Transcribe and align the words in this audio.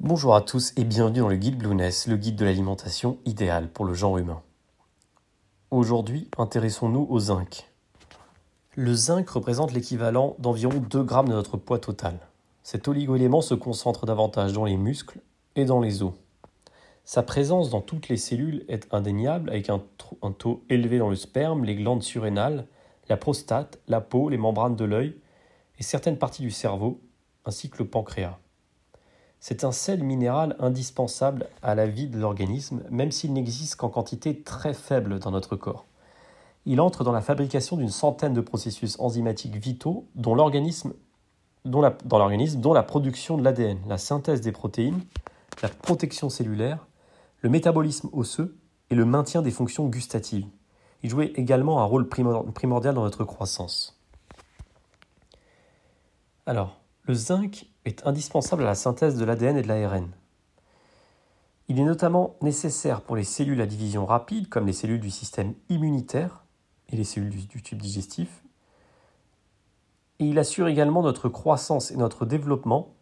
Bonjour 0.00 0.34
à 0.34 0.42
tous 0.42 0.74
et 0.76 0.84
bienvenue 0.84 1.20
dans 1.20 1.28
le 1.28 1.36
guide 1.36 1.56
Blueness, 1.56 2.06
le 2.06 2.18
guide 2.18 2.36
de 2.36 2.44
l'alimentation 2.44 3.16
idéal 3.24 3.70
pour 3.70 3.86
le 3.86 3.94
genre 3.94 4.18
humain. 4.18 4.42
Aujourd'hui, 5.70 6.28
intéressons-nous 6.36 7.06
au 7.08 7.18
zinc. 7.18 7.66
Le 8.74 8.92
zinc 8.92 9.26
représente 9.30 9.72
l'équivalent 9.72 10.36
d'environ 10.38 10.74
2 10.78 11.02
grammes 11.02 11.30
de 11.30 11.32
notre 11.32 11.56
poids 11.56 11.78
total. 11.78 12.18
Cet 12.62 12.88
oligoélément 12.88 13.40
se 13.40 13.54
concentre 13.54 14.04
davantage 14.04 14.52
dans 14.52 14.66
les 14.66 14.76
muscles 14.76 15.20
et 15.56 15.64
dans 15.64 15.80
les 15.80 16.02
os. 16.02 16.12
Sa 17.06 17.22
présence 17.22 17.70
dans 17.70 17.80
toutes 17.80 18.10
les 18.10 18.18
cellules 18.18 18.66
est 18.68 18.92
indéniable 18.92 19.48
avec 19.48 19.70
un 19.70 19.80
taux 20.32 20.62
élevé 20.68 20.98
dans 20.98 21.08
le 21.08 21.16
sperme, 21.16 21.64
les 21.64 21.74
glandes 21.74 22.02
surrénales, 22.02 22.66
la 23.08 23.16
prostate, 23.16 23.78
la 23.88 24.02
peau, 24.02 24.28
les 24.28 24.36
membranes 24.36 24.76
de 24.76 24.84
l'œil 24.84 25.16
et 25.78 25.82
certaines 25.82 26.18
parties 26.18 26.42
du 26.42 26.50
cerveau, 26.50 27.00
ainsi 27.46 27.70
que 27.70 27.78
le 27.78 27.88
pancréas. 27.88 28.38
C'est 29.48 29.62
un 29.62 29.70
sel 29.70 30.02
minéral 30.02 30.56
indispensable 30.58 31.46
à 31.62 31.76
la 31.76 31.86
vie 31.86 32.08
de 32.08 32.18
l'organisme, 32.18 32.82
même 32.90 33.12
s'il 33.12 33.32
n'existe 33.32 33.76
qu'en 33.76 33.88
quantité 33.88 34.42
très 34.42 34.74
faible 34.74 35.20
dans 35.20 35.30
notre 35.30 35.54
corps. 35.54 35.86
Il 36.64 36.80
entre 36.80 37.04
dans 37.04 37.12
la 37.12 37.20
fabrication 37.20 37.76
d'une 37.76 37.90
centaine 37.90 38.34
de 38.34 38.40
processus 38.40 38.98
enzymatiques 38.98 39.54
vitaux 39.54 40.08
dont 40.16 40.34
l'organisme 40.34 40.94
dans 41.64 41.80
l'organisme, 42.18 42.60
dont 42.60 42.72
la 42.72 42.82
production 42.82 43.38
de 43.38 43.44
l'ADN, 43.44 43.78
la 43.86 43.98
synthèse 43.98 44.40
des 44.40 44.50
protéines, 44.50 45.00
la 45.62 45.68
protection 45.68 46.28
cellulaire, 46.28 46.84
le 47.40 47.48
métabolisme 47.48 48.08
osseux 48.12 48.58
et 48.90 48.96
le 48.96 49.04
maintien 49.04 49.42
des 49.42 49.52
fonctions 49.52 49.86
gustatives. 49.86 50.48
Il 51.04 51.10
jouait 51.10 51.32
également 51.36 51.80
un 51.80 51.84
rôle 51.84 52.08
primordial 52.08 52.96
dans 52.96 53.04
notre 53.04 53.22
croissance. 53.22 53.96
Alors, 56.46 56.80
le 57.06 57.14
zinc 57.14 57.66
est 57.84 58.04
indispensable 58.06 58.62
à 58.62 58.66
la 58.66 58.74
synthèse 58.74 59.16
de 59.16 59.24
l'ADN 59.24 59.56
et 59.56 59.62
de 59.62 59.68
l'ARN. 59.68 60.08
Il 61.68 61.78
est 61.78 61.84
notamment 61.84 62.36
nécessaire 62.42 63.00
pour 63.00 63.16
les 63.16 63.24
cellules 63.24 63.60
à 63.60 63.66
division 63.66 64.06
rapide, 64.06 64.48
comme 64.48 64.66
les 64.66 64.72
cellules 64.72 65.00
du 65.00 65.10
système 65.10 65.54
immunitaire 65.68 66.44
et 66.88 66.96
les 66.96 67.04
cellules 67.04 67.46
du, 67.46 67.62
tube 67.62 67.80
digestif. 67.80 68.42
Et 70.18 70.26
il 70.26 70.38
assure 70.38 70.68
également 70.68 71.02
notre 71.02 71.28
croissance 71.28 71.90
et 71.90 71.96
notre 71.96 72.24
développement 72.24 72.94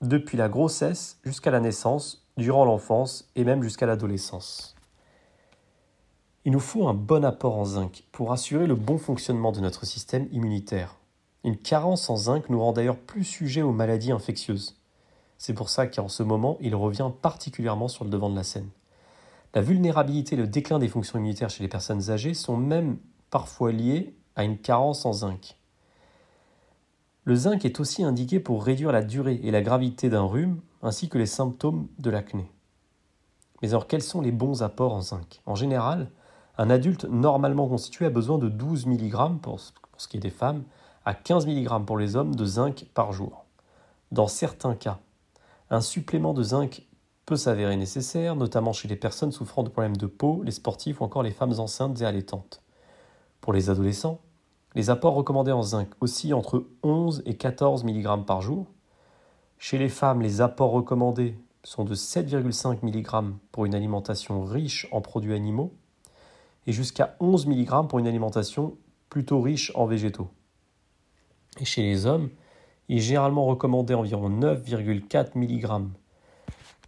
depuis 0.00 0.36
la 0.36 0.48
grossesse 0.48 1.18
jusqu'à 1.24 1.50
la 1.50 1.60
naissance, 1.60 2.26
durant 2.36 2.64
l'enfance 2.64 3.30
et 3.36 3.44
même 3.44 3.62
jusqu'à 3.62 3.86
l'adolescence. 3.86 4.74
Il 6.44 6.52
nous 6.52 6.60
faut 6.60 6.86
un 6.88 6.94
bon 6.94 7.24
apport 7.24 7.56
en 7.56 7.64
zinc 7.64 8.04
pour 8.12 8.32
assurer 8.32 8.66
le 8.66 8.74
bon 8.74 8.98
fonctionnement 8.98 9.52
de 9.52 9.60
notre 9.60 9.86
système 9.86 10.28
immunitaire. 10.30 10.98
Une 11.44 11.58
carence 11.58 12.08
en 12.08 12.16
zinc 12.16 12.48
nous 12.48 12.58
rend 12.58 12.72
d'ailleurs 12.72 12.98
plus 12.98 13.24
sujets 13.24 13.62
aux 13.62 13.72
maladies 13.72 14.12
infectieuses. 14.12 14.76
C'est 15.36 15.52
pour 15.52 15.68
ça 15.68 15.86
qu'en 15.86 16.08
ce 16.08 16.22
moment, 16.22 16.56
il 16.60 16.74
revient 16.74 17.10
particulièrement 17.20 17.88
sur 17.88 18.04
le 18.04 18.10
devant 18.10 18.30
de 18.30 18.36
la 18.36 18.44
scène. 18.44 18.70
La 19.54 19.60
vulnérabilité 19.60 20.36
et 20.36 20.38
le 20.38 20.46
déclin 20.46 20.78
des 20.78 20.88
fonctions 20.88 21.18
immunitaires 21.18 21.50
chez 21.50 21.62
les 21.62 21.68
personnes 21.68 22.10
âgées 22.10 22.32
sont 22.32 22.56
même 22.56 22.96
parfois 23.30 23.72
liés 23.72 24.16
à 24.36 24.44
une 24.44 24.58
carence 24.58 25.04
en 25.04 25.12
zinc. 25.12 25.58
Le 27.24 27.34
zinc 27.34 27.64
est 27.64 27.78
aussi 27.78 28.02
indiqué 28.02 28.40
pour 28.40 28.64
réduire 28.64 28.90
la 28.90 29.02
durée 29.02 29.40
et 29.42 29.50
la 29.50 29.62
gravité 29.62 30.08
d'un 30.08 30.24
rhume 30.24 30.60
ainsi 30.82 31.08
que 31.08 31.18
les 31.18 31.26
symptômes 31.26 31.88
de 31.98 32.10
l'acné. 32.10 32.50
Mais 33.60 33.68
alors 33.68 33.86
quels 33.86 34.02
sont 34.02 34.20
les 34.20 34.32
bons 34.32 34.62
apports 34.62 34.94
en 34.94 35.02
zinc? 35.02 35.40
En 35.46 35.54
général, 35.54 36.10
un 36.58 36.70
adulte 36.70 37.04
normalement 37.04 37.68
constitué 37.68 38.06
a 38.06 38.10
besoin 38.10 38.38
de 38.38 38.48
12 38.48 38.86
mg 38.86 39.40
pour 39.40 39.60
ce 39.60 40.08
qui 40.08 40.16
est 40.16 40.20
des 40.20 40.30
femmes 40.30 40.64
à 41.04 41.14
15 41.14 41.46
mg 41.46 41.84
pour 41.84 41.98
les 41.98 42.16
hommes 42.16 42.34
de 42.34 42.44
zinc 42.44 42.86
par 42.94 43.12
jour. 43.12 43.44
Dans 44.12 44.28
certains 44.28 44.74
cas, 44.74 45.00
un 45.70 45.80
supplément 45.80 46.34
de 46.34 46.42
zinc 46.42 46.86
peut 47.26 47.36
s'avérer 47.36 47.76
nécessaire, 47.76 48.36
notamment 48.36 48.72
chez 48.72 48.88
les 48.88 48.96
personnes 48.96 49.32
souffrant 49.32 49.62
de 49.62 49.68
problèmes 49.68 49.96
de 49.96 50.06
peau, 50.06 50.42
les 50.42 50.50
sportifs 50.50 51.00
ou 51.00 51.04
encore 51.04 51.22
les 51.22 51.30
femmes 51.30 51.58
enceintes 51.58 52.00
et 52.00 52.04
allaitantes. 52.04 52.62
Pour 53.40 53.52
les 53.52 53.70
adolescents, 53.70 54.20
les 54.74 54.90
apports 54.90 55.14
recommandés 55.14 55.52
en 55.52 55.62
zinc 55.62 55.88
oscillent 56.00 56.34
entre 56.34 56.66
11 56.82 57.22
et 57.26 57.36
14 57.36 57.84
mg 57.84 58.24
par 58.24 58.42
jour. 58.42 58.66
Chez 59.58 59.78
les 59.78 59.88
femmes, 59.88 60.20
les 60.20 60.40
apports 60.40 60.72
recommandés 60.72 61.38
sont 61.62 61.84
de 61.84 61.94
7,5 61.94 62.84
mg 62.84 63.34
pour 63.52 63.64
une 63.64 63.74
alimentation 63.74 64.44
riche 64.44 64.86
en 64.92 65.00
produits 65.00 65.34
animaux 65.34 65.72
et 66.66 66.72
jusqu'à 66.72 67.16
11 67.20 67.46
mg 67.46 67.88
pour 67.88 67.98
une 67.98 68.06
alimentation 68.06 68.76
plutôt 69.08 69.40
riche 69.40 69.72
en 69.74 69.86
végétaux. 69.86 70.28
Et 71.60 71.64
chez 71.64 71.82
les 71.82 72.06
hommes, 72.06 72.30
il 72.88 72.98
est 72.98 73.00
généralement 73.00 73.44
recommandé 73.44 73.94
environ 73.94 74.28
9,4 74.28 75.36
mg 75.36 75.88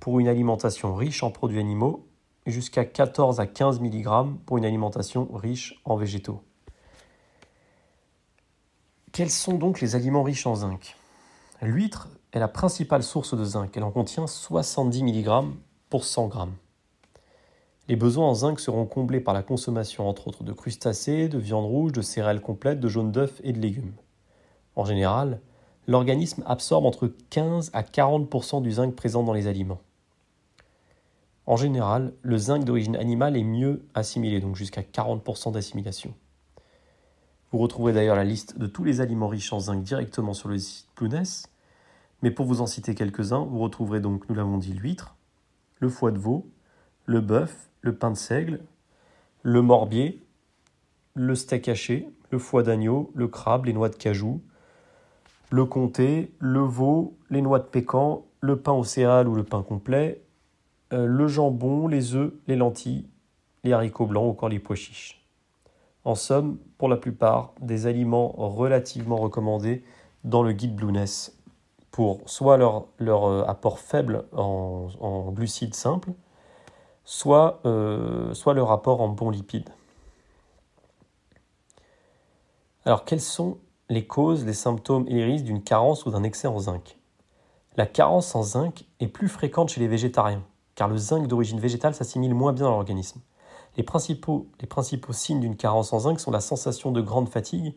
pour 0.00 0.20
une 0.20 0.28
alimentation 0.28 0.94
riche 0.94 1.22
en 1.22 1.30
produits 1.30 1.60
animaux 1.60 2.06
jusqu'à 2.46 2.84
14 2.84 3.40
à 3.40 3.46
15 3.46 3.80
mg 3.80 4.36
pour 4.46 4.58
une 4.58 4.64
alimentation 4.64 5.28
riche 5.32 5.80
en 5.84 5.96
végétaux. 5.96 6.42
Quels 9.12 9.30
sont 9.30 9.54
donc 9.54 9.80
les 9.80 9.96
aliments 9.96 10.22
riches 10.22 10.46
en 10.46 10.54
zinc? 10.54 10.96
L'huître 11.60 12.08
est 12.32 12.38
la 12.38 12.48
principale 12.48 13.02
source 13.02 13.36
de 13.36 13.44
zinc. 13.44 13.76
Elle 13.76 13.82
en 13.82 13.90
contient 13.90 14.26
70 14.26 15.02
mg 15.02 15.44
pour 15.90 16.04
100 16.04 16.30
g. 16.30 16.38
Les 17.88 17.96
besoins 17.96 18.28
en 18.28 18.34
zinc 18.34 18.60
seront 18.60 18.86
comblés 18.86 19.20
par 19.20 19.34
la 19.34 19.42
consommation 19.42 20.08
entre 20.08 20.28
autres 20.28 20.44
de 20.44 20.52
crustacés, 20.52 21.28
de 21.28 21.38
viande 21.38 21.64
rouge, 21.64 21.92
de 21.92 22.02
céréales 22.02 22.42
complètes, 22.42 22.80
de 22.80 22.88
jaune 22.88 23.10
d'œufs 23.10 23.40
et 23.42 23.52
de 23.52 23.58
légumes. 23.58 23.94
En 24.78 24.84
général, 24.84 25.40
l'organisme 25.88 26.44
absorbe 26.46 26.86
entre 26.86 27.08
15 27.30 27.70
à 27.72 27.82
40% 27.82 28.62
du 28.62 28.70
zinc 28.70 28.94
présent 28.94 29.24
dans 29.24 29.32
les 29.32 29.48
aliments. 29.48 29.80
En 31.46 31.56
général, 31.56 32.12
le 32.22 32.38
zinc 32.38 32.62
d'origine 32.62 32.94
animale 32.94 33.36
est 33.36 33.42
mieux 33.42 33.82
assimilé, 33.94 34.38
donc 34.38 34.54
jusqu'à 34.54 34.82
40% 34.82 35.50
d'assimilation. 35.50 36.14
Vous 37.50 37.58
retrouverez 37.58 37.92
d'ailleurs 37.92 38.14
la 38.14 38.22
liste 38.22 38.56
de 38.56 38.68
tous 38.68 38.84
les 38.84 39.00
aliments 39.00 39.26
riches 39.26 39.52
en 39.52 39.58
zinc 39.58 39.82
directement 39.82 40.32
sur 40.32 40.48
le 40.48 40.58
site 40.58 40.86
Plounès. 40.94 41.48
Mais 42.22 42.30
pour 42.30 42.46
vous 42.46 42.60
en 42.60 42.66
citer 42.66 42.94
quelques-uns, 42.94 43.44
vous 43.46 43.58
retrouverez 43.58 43.98
donc, 43.98 44.28
nous 44.28 44.36
l'avons 44.36 44.58
dit, 44.58 44.74
l'huître, 44.74 45.16
le 45.80 45.88
foie 45.88 46.12
de 46.12 46.18
veau, 46.18 46.48
le 47.04 47.20
bœuf, 47.20 47.68
le 47.80 47.96
pain 47.96 48.12
de 48.12 48.16
seigle, 48.16 48.60
le 49.42 49.60
morbier, 49.60 50.24
le 51.14 51.34
steak 51.34 51.66
haché, 51.66 52.08
le 52.30 52.38
foie 52.38 52.62
d'agneau, 52.62 53.10
le 53.16 53.26
crabe, 53.26 53.64
les 53.64 53.72
noix 53.72 53.88
de 53.88 53.96
cajou, 53.96 54.40
le 55.50 55.64
comté, 55.64 56.32
le 56.38 56.60
veau, 56.60 57.16
les 57.30 57.42
noix 57.42 57.58
de 57.58 57.64
pécan, 57.64 58.24
le 58.40 58.58
pain 58.58 58.72
au 58.72 58.82
ou 58.82 59.34
le 59.34 59.44
pain 59.44 59.62
complet, 59.62 60.22
euh, 60.92 61.06
le 61.06 61.28
jambon, 61.28 61.88
les 61.88 62.14
œufs, 62.14 62.32
les 62.46 62.56
lentilles, 62.56 63.06
les 63.64 63.72
haricots 63.72 64.06
blancs 64.06 64.26
ou 64.26 64.30
encore 64.30 64.48
les 64.48 64.58
pois 64.58 64.76
chiches. 64.76 65.24
En 66.04 66.14
somme, 66.14 66.58
pour 66.78 66.88
la 66.88 66.96
plupart, 66.96 67.52
des 67.60 67.86
aliments 67.86 68.32
relativement 68.36 69.16
recommandés 69.16 69.84
dans 70.24 70.42
le 70.42 70.52
guide 70.52 70.74
Blueness 70.74 71.36
pour 71.90 72.20
soit 72.26 72.56
leur, 72.56 72.86
leur 72.98 73.24
euh, 73.24 73.44
apport 73.46 73.78
faible 73.78 74.24
en, 74.32 75.32
glucides 75.32 75.74
simples, 75.74 76.12
soit, 77.04 77.60
euh, 77.64 78.32
soit 78.34 78.54
leur 78.54 78.70
apport 78.70 79.00
en 79.00 79.08
bons 79.08 79.30
lipides. 79.30 79.70
Alors 82.84 83.04
quels 83.04 83.20
sont 83.20 83.58
les 83.90 84.06
causes, 84.06 84.44
les 84.44 84.52
symptômes 84.52 85.06
et 85.08 85.14
les 85.14 85.24
risques 85.24 85.46
d'une 85.46 85.62
carence 85.62 86.04
ou 86.04 86.10
d'un 86.10 86.22
excès 86.22 86.46
en 86.46 86.58
zinc. 86.58 86.98
La 87.76 87.86
carence 87.86 88.34
en 88.34 88.42
zinc 88.42 88.84
est 89.00 89.08
plus 89.08 89.28
fréquente 89.28 89.70
chez 89.70 89.80
les 89.80 89.88
végétariens, 89.88 90.42
car 90.74 90.88
le 90.88 90.98
zinc 90.98 91.26
d'origine 91.26 91.58
végétale 91.58 91.94
s'assimile 91.94 92.34
moins 92.34 92.52
bien 92.52 92.64
dans 92.66 92.72
l'organisme. 92.72 93.20
Les 93.78 93.82
principaux, 93.82 94.48
les 94.60 94.66
principaux 94.66 95.14
signes 95.14 95.40
d'une 95.40 95.56
carence 95.56 95.94
en 95.94 96.00
zinc 96.00 96.20
sont 96.20 96.30
la 96.30 96.40
sensation 96.40 96.92
de 96.92 97.00
grande 97.00 97.30
fatigue, 97.30 97.74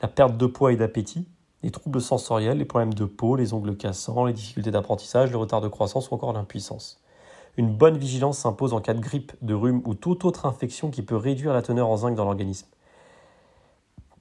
la 0.00 0.08
perte 0.08 0.38
de 0.38 0.46
poids 0.46 0.72
et 0.72 0.76
d'appétit, 0.76 1.28
les 1.62 1.70
troubles 1.70 2.00
sensoriels, 2.00 2.56
les 2.56 2.64
problèmes 2.64 2.94
de 2.94 3.04
peau, 3.04 3.36
les 3.36 3.52
ongles 3.52 3.76
cassants, 3.76 4.24
les 4.24 4.32
difficultés 4.32 4.70
d'apprentissage, 4.70 5.30
le 5.30 5.36
retard 5.36 5.60
de 5.60 5.68
croissance 5.68 6.10
ou 6.10 6.14
encore 6.14 6.32
l'impuissance. 6.32 7.02
Une 7.58 7.76
bonne 7.76 7.98
vigilance 7.98 8.38
s'impose 8.38 8.72
en 8.72 8.80
cas 8.80 8.94
de 8.94 9.00
grippe, 9.00 9.32
de 9.42 9.52
rhume 9.52 9.82
ou 9.84 9.94
toute 9.94 10.24
autre 10.24 10.46
infection 10.46 10.90
qui 10.90 11.02
peut 11.02 11.16
réduire 11.16 11.52
la 11.52 11.60
teneur 11.60 11.88
en 11.90 11.98
zinc 11.98 12.14
dans 12.14 12.24
l'organisme. 12.24 12.68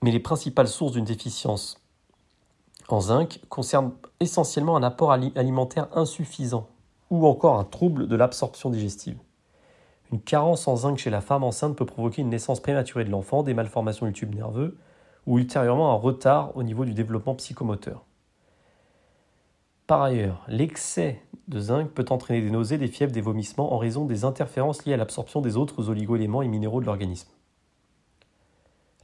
Mais 0.01 0.11
les 0.11 0.19
principales 0.19 0.67
sources 0.67 0.93
d'une 0.93 1.05
déficience 1.05 1.81
en 2.87 3.01
zinc 3.01 3.39
concernent 3.49 3.93
essentiellement 4.19 4.75
un 4.75 4.83
apport 4.83 5.11
alimentaire 5.11 5.87
insuffisant 5.93 6.69
ou 7.09 7.27
encore 7.27 7.59
un 7.59 7.63
trouble 7.63 8.07
de 8.07 8.15
l'absorption 8.15 8.69
digestive. 8.69 9.17
Une 10.11 10.21
carence 10.21 10.67
en 10.67 10.75
zinc 10.75 10.97
chez 10.97 11.09
la 11.09 11.21
femme 11.21 11.43
enceinte 11.43 11.75
peut 11.75 11.85
provoquer 11.85 12.21
une 12.21 12.29
naissance 12.29 12.59
prématurée 12.59 13.05
de 13.05 13.11
l'enfant, 13.11 13.43
des 13.43 13.53
malformations 13.53 14.07
du 14.07 14.13
tube 14.13 14.33
nerveux 14.33 14.77
ou 15.27 15.37
ultérieurement 15.37 15.91
un 15.91 15.95
retard 15.95 16.55
au 16.55 16.63
niveau 16.63 16.85
du 16.85 16.93
développement 16.93 17.35
psychomoteur. 17.35 18.05
Par 19.85 20.01
ailleurs, 20.01 20.43
l'excès 20.47 21.21
de 21.47 21.59
zinc 21.59 21.89
peut 21.89 22.05
entraîner 22.09 22.41
des 22.41 22.51
nausées, 22.51 22.77
des 22.77 22.87
fièvres, 22.87 23.11
des 23.11 23.21
vomissements 23.21 23.73
en 23.73 23.77
raison 23.77 24.05
des 24.05 24.23
interférences 24.23 24.85
liées 24.85 24.93
à 24.93 24.97
l'absorption 24.97 25.41
des 25.41 25.57
autres 25.57 25.89
oligoéléments 25.89 26.41
et 26.41 26.47
minéraux 26.47 26.79
de 26.79 26.85
l'organisme. 26.85 27.29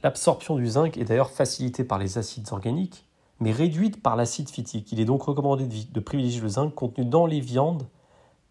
L'absorption 0.06 0.54
du 0.54 0.68
zinc 0.68 0.96
est 0.98 1.04
d'ailleurs 1.04 1.30
facilitée 1.30 1.82
par 1.82 1.98
les 1.98 2.16
acides 2.16 2.52
organiques, 2.52 3.08
mais 3.40 3.50
réduite 3.50 4.00
par 4.00 4.14
l'acide 4.14 4.48
phytique. 4.48 4.92
Il 4.92 5.00
est 5.00 5.04
donc 5.04 5.22
recommandé 5.22 5.66
de 5.66 6.00
privilégier 6.00 6.40
le 6.40 6.46
zinc 6.46 6.72
contenu 6.72 7.04
dans 7.04 7.26
les 7.26 7.40
viandes 7.40 7.88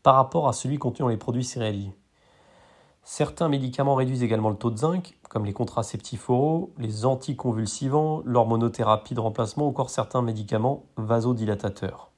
par 0.03 0.15
rapport 0.15 0.49
à 0.49 0.51
celui 0.51 0.77
contenu 0.77 1.03
dans 1.03 1.07
les 1.07 1.15
produits 1.15 1.45
céréaliers. 1.45 1.93
Certains 3.05 3.47
médicaments 3.47 3.95
réduisent 3.95 4.21
également 4.21 4.49
le 4.49 4.57
taux 4.57 4.69
de 4.69 4.75
zinc, 4.75 5.17
comme 5.29 5.45
les 5.45 5.53
contraceptifs 5.53 6.29
oraux, 6.29 6.73
les 6.77 7.05
anticonvulsivants, 7.05 8.21
l'hormonothérapie 8.25 9.13
de 9.15 9.21
remplacement 9.21 9.67
ou 9.67 9.69
encore 9.69 9.89
certains 9.89 10.21
médicaments 10.21 10.83
vasodilatateurs. 10.97 12.11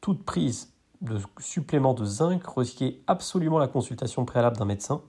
Toute 0.00 0.24
prise 0.24 0.72
de 1.00 1.20
supplément 1.38 1.94
de 1.94 2.04
zinc 2.04 2.44
requiert 2.44 2.94
absolument 3.06 3.60
la 3.60 3.68
consultation 3.68 4.24
préalable 4.24 4.56
d'un 4.56 4.64
médecin. 4.64 5.00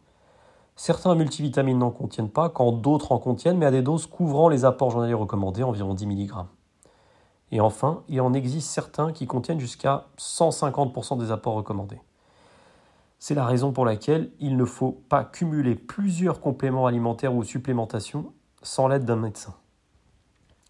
Certains 0.79 1.15
multivitamines 1.15 1.79
n'en 1.79 1.89
contiennent 1.89 2.29
pas, 2.29 2.49
quand 2.49 2.71
d'autres 2.71 3.11
en 3.11 3.17
contiennent, 3.17 3.57
mais 3.57 3.65
à 3.65 3.71
des 3.71 3.81
doses 3.81 4.05
couvrant 4.05 4.47
les 4.47 4.63
apports 4.63 4.91
journaliers 4.91 5.15
recommandés, 5.15 5.63
environ 5.63 5.95
10 5.95 6.05
mg. 6.05 6.31
Et 7.51 7.59
enfin, 7.59 8.03
il 8.07 8.21
en 8.21 8.31
existe 8.33 8.69
certains 8.69 9.11
qui 9.11 9.25
contiennent 9.25 9.59
jusqu'à 9.59 10.05
150% 10.19 11.17
des 11.17 11.31
apports 11.31 11.55
recommandés. 11.55 11.99
C'est 13.17 13.33
la 13.33 13.45
raison 13.45 13.71
pour 13.71 13.85
laquelle 13.85 14.29
il 14.39 14.55
ne 14.55 14.65
faut 14.65 15.01
pas 15.09 15.23
cumuler 15.23 15.73
plusieurs 15.73 16.41
compléments 16.41 16.85
alimentaires 16.85 17.33
ou 17.33 17.43
supplémentations 17.43 18.31
sans 18.61 18.87
l'aide 18.87 19.05
d'un 19.05 19.15
médecin. 19.15 19.55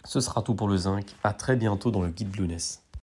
Ce 0.06 0.22
sera 0.22 0.42
tout 0.42 0.56
pour 0.56 0.70
le 0.70 0.78
zinc. 0.78 1.16
À 1.24 1.34
très 1.34 1.58
bientôt 1.58 1.92
dans 1.92 2.02
le 2.02 2.10
guide 2.10 2.30
Blueness. 2.30 2.87